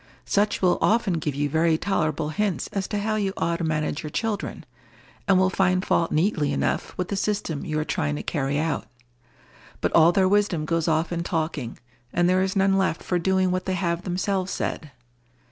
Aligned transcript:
Such 0.25 0.63
will 0.63 0.79
often 0.81 1.19
give 1.19 1.35
you 1.35 1.47
very 1.47 1.77
tolerable 1.77 2.29
hints 2.29 2.65
as 2.73 2.87
to 2.87 2.97
how 3.01 3.17
you 3.17 3.33
ought 3.37 3.57
to 3.57 3.63
manage 3.63 4.01
your 4.01 4.09
children, 4.09 4.65
and 5.27 5.37
will 5.37 5.51
find 5.51 5.85
fault 5.85 6.11
neatly 6.11 6.51
enough 6.51 6.97
with 6.97 7.09
the 7.09 7.15
system 7.15 7.63
you 7.65 7.77
are 7.79 7.85
trying 7.85 8.15
to 8.15 8.23
carry 8.23 8.57
out; 8.57 8.87
but 9.79 9.93
all 9.93 10.11
their 10.11 10.27
wisdom 10.27 10.65
goes 10.65 10.87
off 10.87 11.11
in 11.11 11.21
talking, 11.21 11.77
and 12.11 12.27
there 12.27 12.41
is 12.41 12.55
none 12.55 12.79
left 12.79 13.03
for 13.03 13.19
doing 13.19 13.51
what 13.51 13.65
they 13.67 13.75
have 13.75 14.01
themselves 14.01 14.51
said. 14.51 14.89